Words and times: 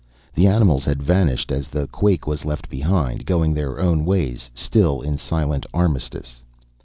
The 0.33 0.47
animals 0.47 0.83
had 0.85 1.03
vanished 1.03 1.51
as 1.51 1.67
the 1.67 1.85
quake 1.85 2.25
was 2.25 2.43
left 2.43 2.69
behind, 2.71 3.23
going 3.23 3.53
their 3.53 3.79
own 3.79 4.03
ways, 4.03 4.49
still 4.55 5.01
in 5.01 5.15
silent 5.17 5.67
armistice. 5.75 6.41